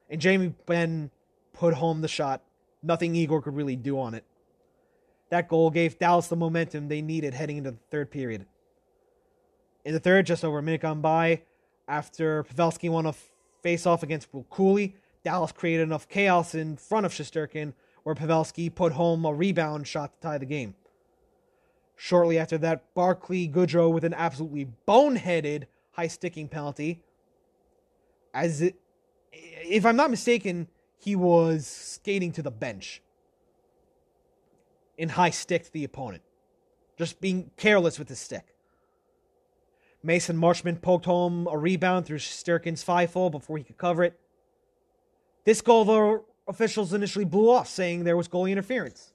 [0.08, 1.10] And Jamie Benn
[1.52, 2.42] put home the shot.
[2.82, 4.24] Nothing Igor could really do on it.
[5.30, 8.46] That goal gave Dallas the momentum they needed heading into the third period.
[9.84, 11.42] In the third, just over a minute gone by,
[11.86, 13.14] after Pavelski won a
[13.62, 14.94] face-off against Will Cuylle,
[15.24, 20.14] Dallas created enough chaos in front of Shesterkin where Pavelski put home a rebound shot
[20.14, 20.74] to tie the game.
[21.96, 27.02] Shortly after that, Barclay Goodrow with an absolutely boneheaded high sticking penalty.
[28.32, 28.74] As it,
[29.32, 30.68] if I'm not mistaken,
[30.98, 33.00] he was skating to the bench
[34.98, 36.22] and high sticked the opponent,
[36.98, 38.53] just being careless with his stick.
[40.04, 44.20] Mason Marchment poked home a rebound through Shesterkin's five before he could cover it.
[45.44, 49.14] This goal, officials initially blew off, saying there was goalie interference.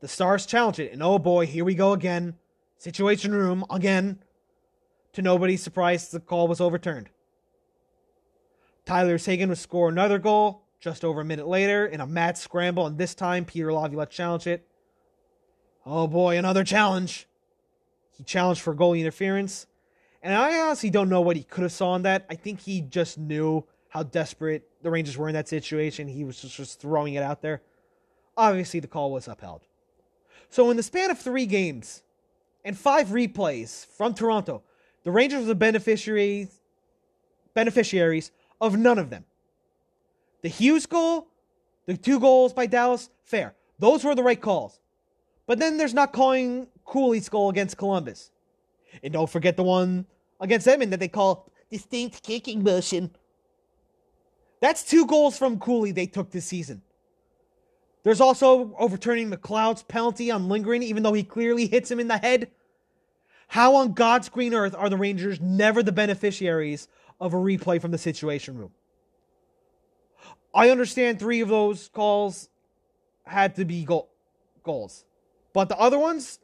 [0.00, 2.34] The Stars challenged it, and oh boy, here we go again.
[2.76, 4.18] Situation room again.
[5.12, 7.10] To nobody's surprise, the call was overturned.
[8.84, 12.86] Tyler Seguin would score another goal just over a minute later in a mad scramble,
[12.86, 14.66] and this time Peter Laviolette challenged it.
[15.86, 17.28] Oh boy, another challenge.
[18.16, 19.66] He challenged for goalie interference.
[20.22, 22.24] And I honestly don't know what he could have saw in that.
[22.30, 26.08] I think he just knew how desperate the Rangers were in that situation.
[26.08, 27.62] He was just, just throwing it out there.
[28.36, 29.62] Obviously, the call was upheld.
[30.48, 32.02] So, in the span of three games
[32.64, 34.62] and five replays from Toronto,
[35.04, 36.60] the Rangers were the beneficiaries,
[37.52, 39.24] beneficiaries of none of them.
[40.42, 41.28] The Hughes goal,
[41.86, 43.54] the two goals by Dallas, fair.
[43.78, 44.80] Those were the right calls.
[45.46, 48.30] But then there's not calling Cuylle's goal against Columbus.
[49.02, 50.06] And don't forget the one
[50.40, 53.10] against Edmond that they call distinct kicking motion.
[54.60, 56.82] That's two goals from Cooley they took this season.
[58.02, 62.18] There's also overturning McLeod's penalty on Lindgren, even though he clearly hits him in the
[62.18, 62.50] head.
[63.48, 66.88] How on God's green earth are the Rangers never the beneficiaries
[67.20, 68.72] of a replay from the Situation Room?
[70.54, 72.48] I understand three of those calls
[73.24, 74.10] had to be goal-
[74.62, 75.04] goals,
[75.54, 76.40] but the other ones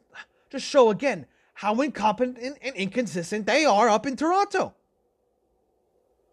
[0.49, 4.73] just show again how incompetent and inconsistent they are up in Toronto.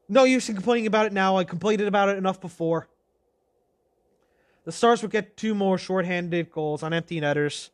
[0.08, 1.36] No use in complaining about it now.
[1.36, 2.88] I complained about it enough before.
[4.64, 7.70] The Stars would get two more shorthanded goals on empty netters.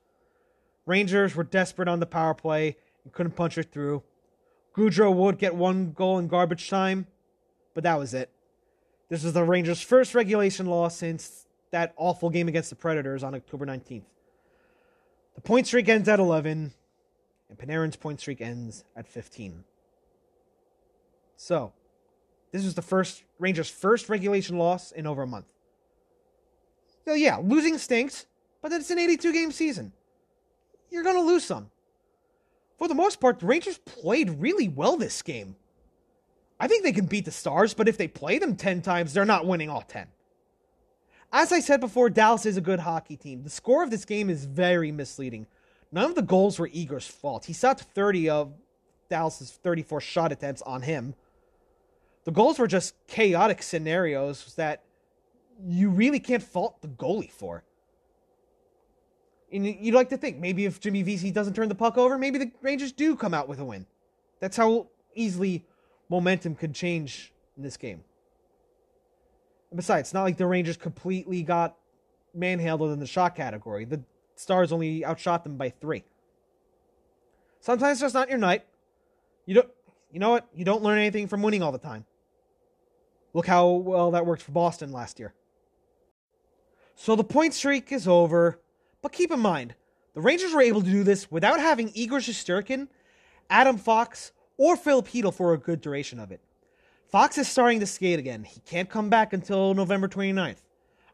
[0.87, 4.03] Rangers were desperate on the power play and couldn't punch it through.
[4.75, 7.07] Gaudreau would get one goal in garbage time,
[7.75, 8.31] but that was it.
[9.09, 13.35] This was the Rangers' first regulation loss since that awful game against the Predators on
[13.35, 14.03] October 19th.
[15.35, 16.73] The point streak ends at 11,
[17.49, 19.65] and Panarin's point streak ends at 15.
[21.37, 21.73] So,
[22.53, 25.47] this was the first Rangers' first regulation loss in over a month.
[27.05, 28.27] So yeah, losing stinks,
[28.63, 29.93] but it's an 82 game season.
[30.91, 31.71] You're to lose some.
[32.79, 35.57] For the most part, the Rangers played really well this game.
[36.59, 39.25] I think they can beat the Stars, but if they play them 10 times, they're
[39.25, 40.07] not winning all 10.
[41.37, 43.43] As I said before, Dallas is a good hockey team.
[43.43, 45.49] The score of this game is very misleading.
[45.91, 47.47] None of the goals were Igor's fault.
[47.47, 48.53] He stopped 30 of
[49.11, 51.17] Dallas's 34 shot attempts on him.
[52.23, 54.85] The goals were just chaotic scenarios that
[55.67, 57.65] you really can't fault the goalie for.
[59.53, 62.39] And you'd like to think maybe if Jimmy Vesey doesn't turn the puck over, maybe
[62.39, 63.87] the Rangers do come out with a win.
[64.39, 65.65] That's how easily
[66.09, 68.05] momentum could change in this game.
[69.75, 71.77] Besides, it's not like the Rangers completely got
[72.35, 73.85] manhandled in the shot category.
[73.85, 74.03] The
[74.37, 76.05] Stars only outshot them by three.
[77.61, 78.65] Sometimes that's not your night.
[79.47, 79.69] You don't.
[80.13, 80.49] You know what?
[80.55, 82.05] You don't learn anything from winning all the time.
[83.33, 85.35] Look how well that worked for Boston last year.
[86.95, 88.61] So the point streak is over,
[89.03, 89.75] but keep in mind,
[90.15, 92.87] the Rangers were able to do this without having Igor Shesterkin,
[93.51, 96.41] Adam Fox, or Filip Chytil for a good duration of it.
[97.15, 98.43] Fox is starting to skate again.
[98.43, 100.57] He can't come back until November 29th.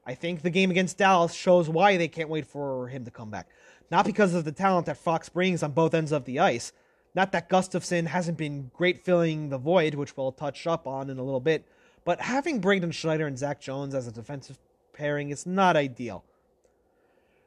[0.06, 3.28] I think the game against Dallas shows why they can't wait for him to come
[3.28, 3.50] back.
[3.90, 6.72] Not because of the talent that Fox brings on both ends of the ice.
[7.14, 11.18] Not that Gustafsson hasn't been great filling the void, which we'll touch up on in
[11.18, 11.66] a little bit,
[12.06, 14.58] but having Braden Schneider and Zach Jones as a defensive
[14.94, 16.24] pairing is not ideal.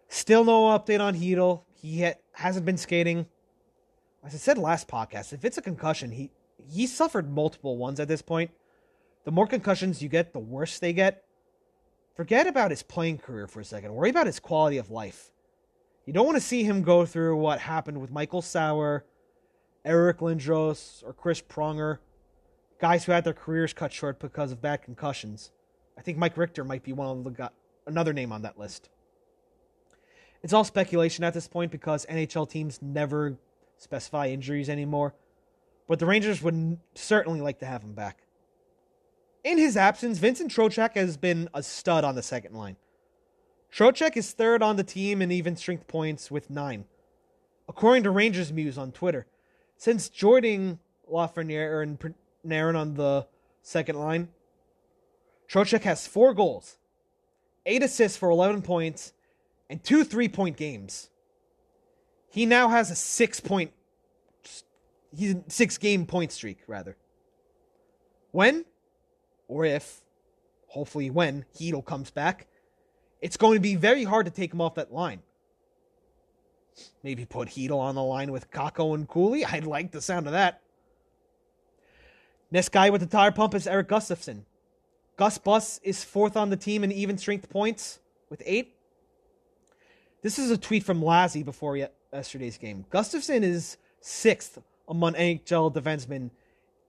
[0.09, 1.63] Still no update on Chytil.
[1.81, 3.25] He ha- hasn't been skating.
[4.23, 6.29] As I said last podcast, if it's a concussion, he
[6.69, 8.51] he suffered multiple ones at this point.
[9.23, 11.23] The more concussions you get, the worse they get.
[12.15, 13.93] Forget about his playing career for a second.
[13.93, 15.31] Worry about his quality of life.
[16.05, 19.05] You don't want to see him go through what happened with Michael Sauer,
[19.85, 21.99] Eric Lindros, or Chris Pronger,
[22.79, 25.51] guys who had their careers cut short because of bad concussions.
[25.97, 27.51] I think Mike Richter might be one of the
[27.87, 28.89] another name on that list.
[30.41, 33.37] It's all speculation at this point because NHL teams never
[33.77, 35.15] specify injuries anymore,
[35.87, 38.23] but the Rangers would certainly like to have him back.
[39.43, 42.77] In his absence, Vincent Trocheck has been a stud on the second line.
[43.71, 46.85] Trocheck is third on the team in even strength points with nine.
[47.67, 49.25] According to Rangers Muse on Twitter,
[49.77, 50.79] since joining
[51.11, 51.99] Lafreniere and
[52.45, 53.27] Panarin on the
[53.61, 54.29] second line,
[55.49, 56.77] Trocheck has four goals,
[57.65, 59.13] eight assists for 11 points,
[59.69, 61.09] and two three point games.
[62.29, 63.71] He now has a six point,
[65.15, 66.97] he's a six game point streak, rather.
[68.31, 68.65] When,
[69.47, 70.01] or if,
[70.67, 72.47] hopefully when, Chytil comes back,
[73.21, 75.21] it's going to be very hard to take him off that line.
[77.03, 79.45] Maybe put Chytil on the line with Kakko and Cuylle.
[79.51, 80.61] I'd like the sound of that.
[82.51, 84.43] Next guy with the tire pump is Erik Gustafsson.
[85.15, 88.75] Gus Bus is fourth on the team in even strength points with eight.
[90.21, 92.85] This is a tweet from Lazzy before yesterday's game.
[92.91, 96.29] Gustafsson is sixth among NHL defensemen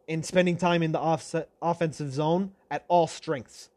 [0.07, 3.71] in spending time in the offset, offensive zone at all strengths.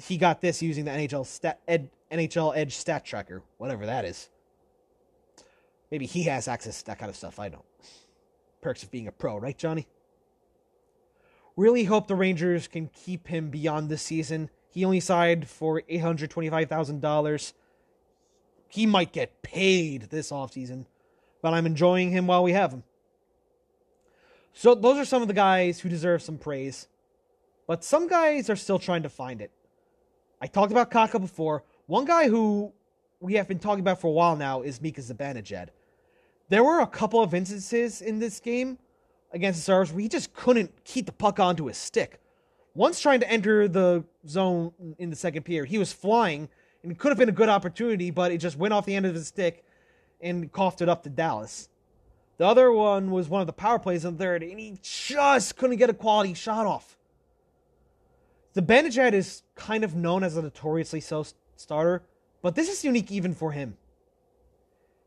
[0.00, 4.28] He got this using the NHL stat, ed, NHL Edge stat tracker, whatever that is.
[5.90, 7.38] Maybe he has access to that kind of stuff.
[7.38, 7.64] I don't.
[8.60, 9.86] Perks of being a pro, right, Johnny?
[11.56, 14.50] Really hope the Rangers can keep him beyond this season.
[14.68, 17.52] He only signed for $825,000.
[18.68, 20.86] He might get paid this offseason,
[21.46, 22.82] but I'm enjoying him while we have him.
[24.52, 26.88] So, those are some of the guys who deserve some praise,
[27.68, 29.52] but some guys are still trying to find it.
[30.40, 31.62] I talked about Kakko before.
[31.86, 32.72] One guy who
[33.20, 35.68] we have been talking about for a while now is Mika Zibanejad.
[36.48, 38.76] There were a couple of instances in this game
[39.30, 42.18] against the Stars where he just couldn't keep the puck onto his stick.
[42.74, 46.48] Once trying to enter the zone in the second period, he was flying
[46.82, 49.06] and it could have been a good opportunity, but it just went off the end
[49.06, 49.62] of his stick
[50.20, 51.68] and coughed it up to Dallas.
[52.38, 55.56] The other one was one of the power plays in the third, and he just
[55.56, 56.96] couldn't get a quality shot off.
[58.54, 61.24] Zibanejad is kind of known as a notoriously slow
[61.56, 62.02] starter,
[62.42, 63.76] but this is unique even for him.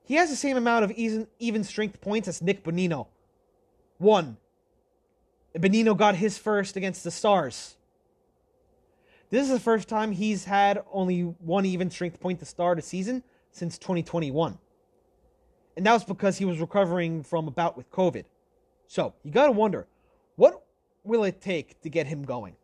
[0.03, 3.07] He has the same amount of even, even strength points as Nick Bonino.
[3.97, 4.38] One.
[5.55, 7.76] Bonino got his first against the Stars.
[9.30, 12.82] This is the first time he's had only one even strength point to start a
[12.82, 14.57] season since 2021.
[15.80, 18.25] And that was because he was recovering from a bout with COVID.
[18.88, 19.88] So, you gotta wonder,
[20.36, 20.61] what
[21.05, 22.57] will it take to get him going?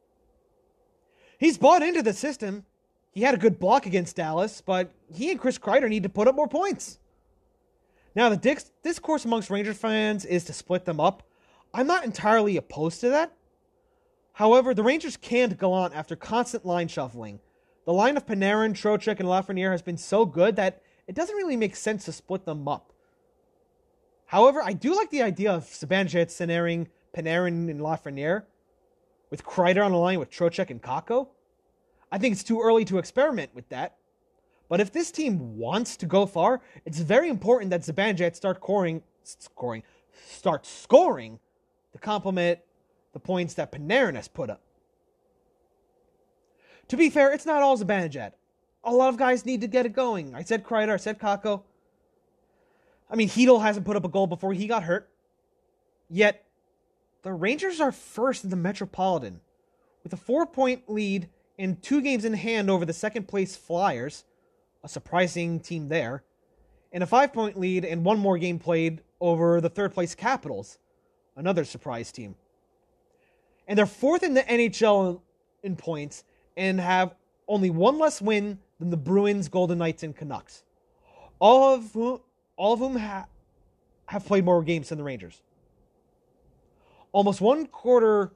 [1.37, 2.65] He's bought into the system.
[3.13, 6.27] He had a good block against Dallas, but he and Chris Kreider need to put
[6.27, 6.99] up more points.
[8.15, 11.23] Now, the discourse amongst Rangers fans is to split them up.
[11.73, 13.31] I'm not entirely opposed to that.
[14.33, 17.39] However, the Rangers canned Gallant after constant line shuffling.
[17.85, 21.55] The line of Panarin, Trocheck, and Lafreniere has been so good that it doesn't really
[21.55, 22.91] make sense to split them up.
[24.35, 28.43] However, I do like the idea of Zibanejad centering Panarin and Lafreniere
[29.29, 31.29] with Kreider on the line with Trocheck and Kakko.
[32.11, 33.95] I think it's too early to experiment with that.
[34.67, 39.03] But if this team wants to go far, it's very important that Zibanejad start scoring,
[39.23, 39.83] scoring,
[40.27, 41.39] start scoring
[41.93, 42.59] to complement
[43.13, 44.59] the points that Panarin has put up.
[46.89, 48.33] To be fair, it's not all Zibanejad.
[48.83, 50.35] A lot of guys need to get it going.
[50.35, 51.61] I said Kreider, I said Kakko.
[53.09, 55.09] I mean, Chytil hasn't put up a goal before he got hurt.
[56.09, 56.45] Yet,
[57.23, 59.41] the Rangers are first in the Metropolitan
[60.03, 64.25] with a four point lead and two games in hand over the second place Flyers
[64.85, 66.23] a surprising team there,
[66.93, 70.77] and a five point lead and one more game played over the third place Capitals,
[71.35, 72.35] another surprise team.
[73.67, 75.19] And they're fourth in the NHL
[75.63, 76.23] in points
[76.55, 77.15] and have
[77.47, 80.63] only one less win than the Bruins, Golden Knights, and Canucks.
[81.39, 82.19] All of whom,
[82.57, 83.25] all of whom ha-
[84.07, 85.41] have played more games than the Rangers.
[87.11, 88.31] Almost one quarter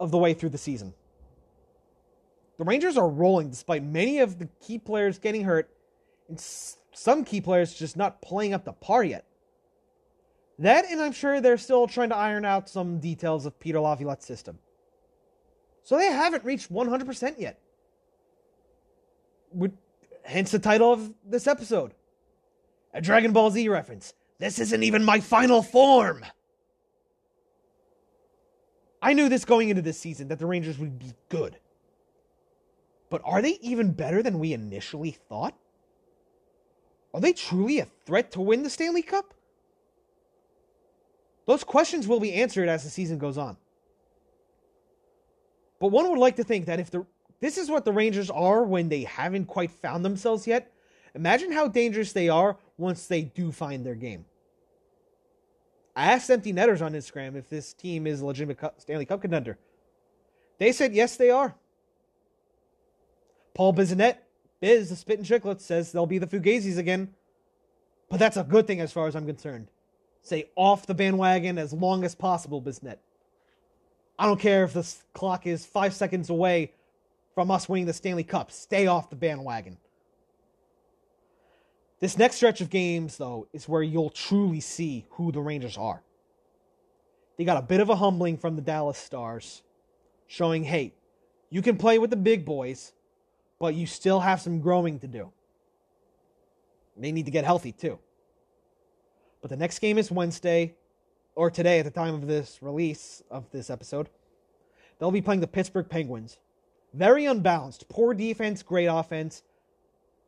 [0.00, 0.94] of the way through the season.
[2.58, 5.70] The Rangers are rolling despite many of the key players getting hurt
[6.28, 6.38] and
[6.92, 9.24] some key players just not playing up the par yet.
[10.58, 14.26] That, and I'm sure they're still trying to iron out some details of Peter Laviolette's
[14.26, 14.58] system.
[15.82, 17.58] So they haven't reached 100% yet.
[20.24, 21.94] hence the title of this episode
[22.92, 24.14] a Dragon Ball Z reference.
[24.38, 26.24] This isn't even my final form.
[29.00, 31.56] I knew this going into this season that the Rangers would be good.
[33.10, 35.54] But are they even better than we initially thought?
[37.12, 39.34] Are they truly a threat to win the Stanley Cup?
[41.46, 43.56] Those questions will be answered as the season goes on.
[45.80, 47.04] But one would like to think that if the
[47.40, 50.72] this is what the Rangers are when they haven't quite found themselves yet,
[51.14, 54.24] imagine how dangerous they are once they do find their game.
[55.94, 59.58] I asked Empty Netters on Instagram if this team is a legitimate Stanley Cup contender.
[60.58, 61.54] They said yes, they are.
[63.54, 64.18] Paul Bissonnette,
[64.60, 67.12] Biz, the Spittin' Chicklets, says they'll be the Fugazis again.
[68.08, 69.68] But that's a good thing as far as I'm concerned.
[70.22, 72.98] Say off the bandwagon as long as possible, Bissonnette.
[74.18, 76.72] I don't care if the clock is five seconds away
[77.34, 78.52] from us winning the Stanley Cup.
[78.52, 79.78] Stay off the bandwagon.
[82.02, 86.02] This next stretch of games, though, is where you'll truly see who the Rangers are.
[87.38, 89.62] They got a bit of a humbling from the Dallas Stars,
[90.26, 90.94] showing, hey,
[91.48, 92.92] you can play with the big boys,
[93.60, 95.30] but you still have some growing to do.
[96.96, 98.00] They need to get healthy too.
[99.40, 100.74] But the next game is Wednesday,
[101.36, 104.08] or today at the time of this release of this episode.
[104.98, 106.38] They'll be playing the Pittsburgh Penguins.
[106.92, 109.44] Very unbalanced, poor defense, great offense.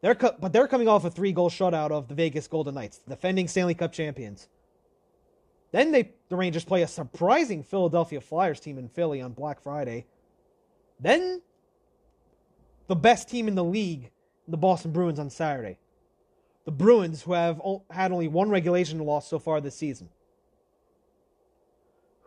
[0.04, 3.48] They're co- but they're coming off a three-goal shutout of the Vegas Golden Knights, defending
[3.48, 4.50] Stanley Cup champions.
[5.72, 10.04] Then they the Rangers play a surprising Philadelphia Flyers team in Philly on Black Friday.
[11.00, 11.40] Then
[12.86, 14.10] the best team in the league,
[14.46, 15.78] the Boston Bruins, on Saturday.
[16.66, 20.10] The Bruins, who have had only one regulation loss so far this season.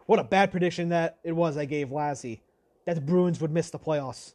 [0.08, 2.42] What a bad prediction that it was I gave Lassie
[2.86, 4.34] that the Bruins would miss the playoffs.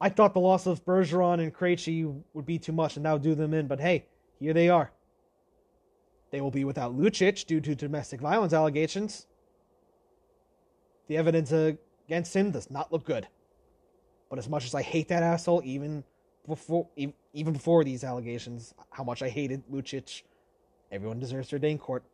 [0.00, 3.22] I thought the loss of Bergeron and Krejci would be too much and that would
[3.22, 4.06] do them in, but hey,
[4.38, 4.90] here they are.
[6.30, 9.26] They will be without Lucic due to domestic violence allegations.
[11.08, 13.28] The evidence against him does not look good.
[14.30, 16.04] But as much as I hate that asshole, even
[16.46, 20.22] before even before these allegations, how much I hated Lucic,
[20.92, 22.04] everyone deserves their day in court.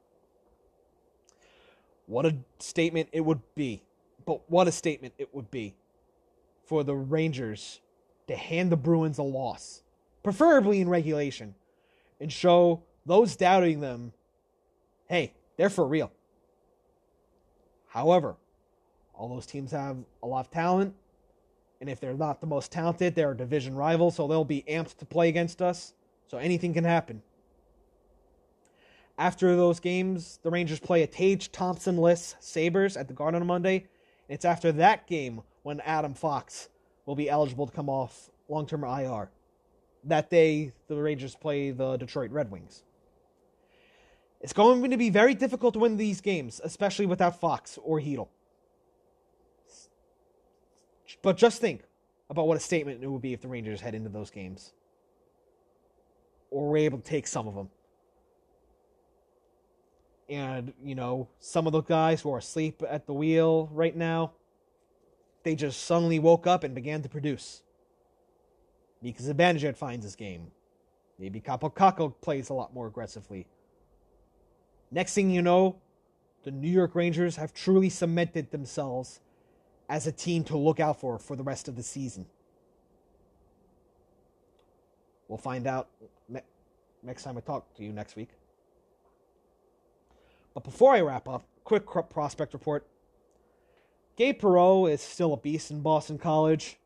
[2.07, 3.83] What a statement it would be.
[4.25, 5.75] But what a statement it would be
[6.67, 7.81] for the Rangers
[8.27, 9.83] to hand the Bruins a loss,
[10.23, 11.55] preferably in regulation,
[12.21, 14.13] and show those doubting them
[15.09, 16.11] hey, they're for real.
[17.87, 18.35] However,
[19.15, 20.95] all those teams have a lot of talent,
[21.81, 24.97] and if they're not the most talented, they're a division rival, so they'll be amped
[24.99, 25.95] to play against us.
[26.27, 27.23] So anything can happen.
[29.17, 33.47] After those games, the Rangers play a Tage Thompson less Sabres at the Garden on
[33.47, 33.77] Monday.
[33.77, 36.69] and It's after that game when Adam Fox
[37.07, 39.33] will be eligible to come off long term IR.
[40.05, 42.85] That day, the Rangers play the Detroit Red Wings.
[44.41, 48.29] It's going to be very difficult to win these games, especially without Fox or Chytil.
[51.21, 51.83] But just think
[52.31, 54.73] about what a statement it would be if the Rangers head into those games.
[56.53, 57.71] Or were able to take some of them.
[60.29, 64.31] And, you know, some of the guys who are asleep at the wheel right now,
[65.47, 67.63] they just suddenly woke up and began to produce.
[69.01, 70.51] Mika Zibanejad finds his game.
[71.21, 73.47] Maybe Kaapo Kakko plays a lot more aggressively.
[74.91, 75.77] Next thing you know,
[76.43, 79.21] the New York Rangers have truly cemented themselves
[79.89, 82.27] as a team to look out for for the rest of the season.
[85.29, 85.91] We'll find out
[86.29, 86.43] ne-
[87.05, 88.31] next time I talk to you next week.
[90.55, 92.85] But before I wrap up, quick prospect report.
[94.17, 96.79] Gabe Perreault is still a beast in Boston College.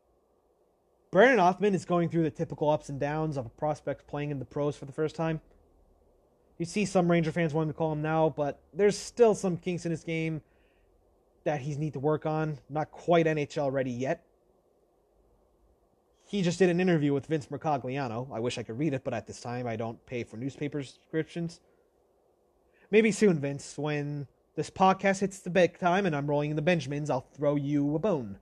[1.11, 4.39] Brennan Othmann is going through the typical ups and downs of a prospect playing in
[4.39, 5.39] the pros for the first time.
[6.57, 9.85] You see some Ranger fans wanting to call him now, but there's still some kinks
[9.85, 10.41] in his game
[11.43, 12.59] that he's need to work on.
[12.69, 14.25] Not quite NHL ready yet.
[16.25, 18.29] He just did an interview with Vince Mercogliano.
[18.31, 20.83] I wish I could read it, but at this time I don't pay for newspaper
[20.83, 21.61] subscriptions.
[22.89, 26.61] Maybe soon, Vince, when this podcast hits the big time and I'm rolling in the
[26.61, 28.37] Benjamins, I'll throw you a bone.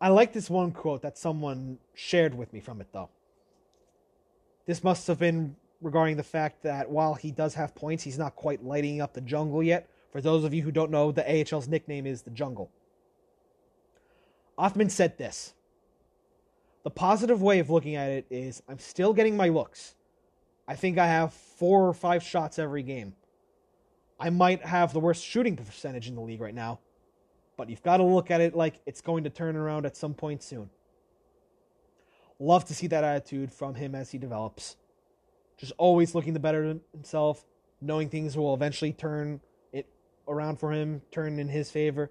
[0.00, 3.10] I like this one quote that someone shared with me from it, though.
[4.66, 8.34] This must have been regarding the fact that while he does have points, he's not
[8.34, 9.88] quite lighting up the jungle yet.
[10.12, 12.70] For those of you who don't know, the AHL's nickname is the Jungle.
[14.58, 15.54] Othmann said this
[16.84, 19.94] The positive way of looking at it is I'm still getting my looks.
[20.68, 23.14] I think I have four or five shots every game.
[24.22, 26.78] I might have the worst shooting percentage in the league right now,
[27.56, 30.14] but you've got to look at it like it's going to turn around at some
[30.14, 30.70] point soon.
[32.38, 34.76] Love to see that attitude from him as he develops.
[35.56, 37.44] Just always looking to better himself,
[37.80, 39.40] knowing things will eventually turn
[39.72, 39.88] it
[40.28, 42.08] around for him, turn in his favor.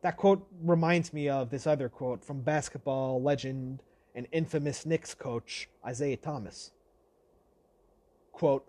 [0.00, 3.82] That quote reminds me of this other quote from basketball legend
[4.14, 6.70] and infamous Knicks coach Isiah Thomas.
[8.32, 8.66] Quote,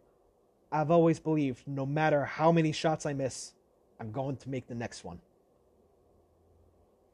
[0.71, 3.53] I've always believed no matter how many shots I miss,
[3.99, 5.19] I'm going to make the next one.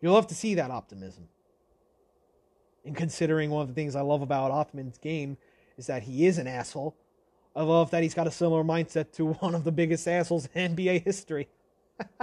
[0.01, 1.27] You'll love to see that optimism.
[2.85, 5.37] And considering one of the things I love about Othmann's game
[5.77, 6.95] is that he is an asshole,
[7.55, 10.75] I love that he's got a similar mindset to one of the biggest assholes in
[10.75, 11.47] NBA history.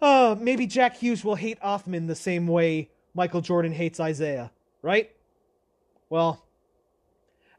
[0.00, 5.10] uh, maybe Jack Hughes will hate Othmann the same way Michael Jordan hates Isiah, right?
[6.10, 6.44] Well,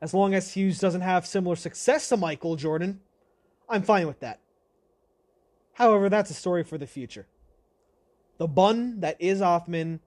[0.01, 3.01] as long as Hughes doesn't have similar success to Michael Jordan,
[3.67, 4.39] I'm fine with that.
[5.73, 7.27] However, that's a story for the future.
[8.37, 9.99] The bun that is Othmann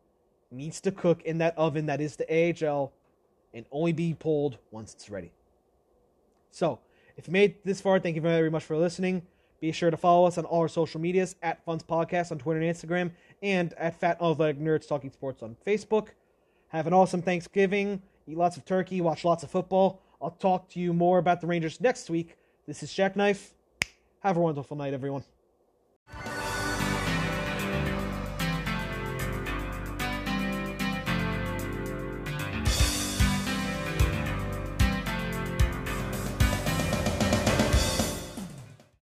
[0.51, 2.93] needs to cook in that oven that is the AHL
[3.55, 5.33] and only be pulled once it's ready.
[6.51, 6.81] So,
[7.17, 9.23] if you made this far, thank you very much for listening.
[9.61, 12.61] Be sure to follow us on all our social medias at FUNTS Podcast on Twitter
[12.61, 13.13] and Instagram,
[13.43, 16.09] and at Fat Athletic Nerds Talking Sports on Facebook.
[16.69, 18.03] Have an awesome Thanksgiving.
[18.27, 19.01] Eat lots of turkey.
[19.01, 20.01] Watch lots of football.
[20.21, 22.37] I'll talk to you more about the Rangers next week.
[22.67, 23.55] This is Jackknife.
[24.21, 25.25] Have a wonderful night, everyone.